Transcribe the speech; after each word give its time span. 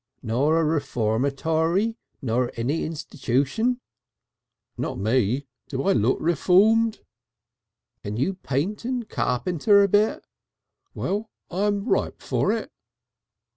"Nor 0.23 0.59
a 0.59 0.63
reformatory? 0.65 1.95
Nor 2.23 2.51
any 2.55 2.85
institution?" 2.85 3.81
"Not 4.75 4.97
me. 4.97 5.45
Do 5.67 5.83
I 5.83 5.91
look 5.93 6.17
reformed?" 6.19 7.01
"Can 8.03 8.17
you 8.17 8.33
paint 8.33 8.83
and 8.83 9.07
carpenter 9.07 9.83
a 9.83 9.87
bit?" 9.87 10.25
"Well, 10.95 11.29
I'm 11.51 11.85
ripe 11.85 12.19
for 12.19 12.51
it." 12.51 12.71